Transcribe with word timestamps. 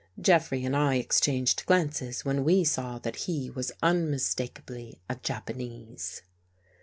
Jeffrey 0.19 0.65
and 0.65 0.75
I 0.75 0.95
exchanged 0.95 1.63
glances 1.67 2.25
when 2.25 2.43
we 2.43 2.63
saw 2.63 2.97
that 2.97 3.15
he 3.27 3.51
was 3.51 3.71
unmistakably 3.83 4.99
a 5.07 5.15
Japanese. 5.17 6.23